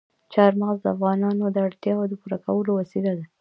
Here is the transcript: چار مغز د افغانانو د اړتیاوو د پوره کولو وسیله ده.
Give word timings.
چار 0.33 0.51
مغز 0.59 0.79
د 0.81 0.85
افغانانو 0.95 1.45
د 1.51 1.57
اړتیاوو 1.67 2.09
د 2.09 2.13
پوره 2.21 2.37
کولو 2.45 2.71
وسیله 2.79 3.11
ده. 3.17 3.25